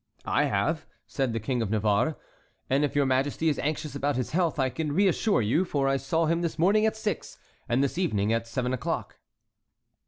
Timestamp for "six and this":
6.97-7.99